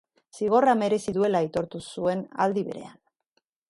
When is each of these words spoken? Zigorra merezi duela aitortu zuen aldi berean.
Zigorra 0.37 0.73
merezi 0.79 1.13
duela 1.19 1.43
aitortu 1.43 1.85
zuen 1.91 2.27
aldi 2.47 2.69
berean. 2.73 3.01